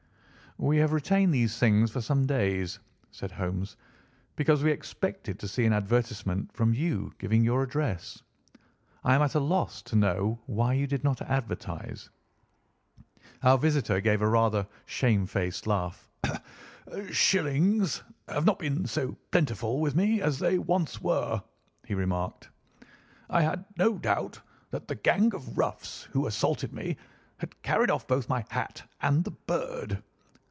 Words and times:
"We 0.57 0.77
have 0.77 0.93
retained 0.93 1.33
these 1.33 1.57
things 1.57 1.89
for 1.89 2.01
some 2.01 2.27
days," 2.27 2.77
said 3.09 3.31
Holmes, 3.31 3.77
"because 4.35 4.61
we 4.63 4.69
expected 4.69 5.39
to 5.39 5.47
see 5.47 5.65
an 5.65 5.73
advertisement 5.73 6.53
from 6.53 6.71
you 6.75 7.13
giving 7.17 7.43
your 7.43 7.63
address. 7.63 8.21
I 9.03 9.15
am 9.15 9.23
at 9.23 9.33
a 9.33 9.39
loss 9.39 9.81
to 9.83 9.95
know 9.95 10.23
now 10.29 10.39
why 10.45 10.73
you 10.73 10.85
did 10.85 11.03
not 11.03 11.19
advertise." 11.23 12.11
Our 13.41 13.57
visitor 13.57 13.99
gave 14.01 14.21
a 14.21 14.27
rather 14.29 14.67
shamefaced 14.85 15.65
laugh. 15.65 16.07
"Shillings 17.09 18.03
have 18.27 18.45
not 18.45 18.59
been 18.59 18.85
so 18.85 19.17
plentiful 19.31 19.79
with 19.81 19.95
me 19.95 20.21
as 20.21 20.37
they 20.37 20.59
once 20.59 21.01
were," 21.01 21.41
he 21.87 21.95
remarked. 21.95 22.49
"I 23.31 23.41
had 23.41 23.65
no 23.79 23.97
doubt 23.97 24.39
that 24.69 24.87
the 24.89 24.95
gang 24.95 25.33
of 25.33 25.57
roughs 25.57 26.03
who 26.11 26.27
assaulted 26.27 26.71
me 26.71 26.97
had 27.37 27.59
carried 27.63 27.89
off 27.89 28.05
both 28.07 28.29
my 28.29 28.45
hat 28.51 28.83
and 29.01 29.23
the 29.23 29.31
bird. 29.31 30.03